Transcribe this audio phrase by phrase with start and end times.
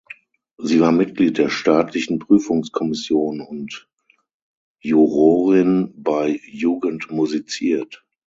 [0.57, 3.87] Sie war Mitglied der staatlichen Prüfungskommission und
[4.79, 8.03] Jurorin bei „Jugend musiziert“.